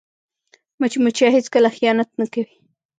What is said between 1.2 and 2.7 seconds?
هیڅکله خیانت نه کوي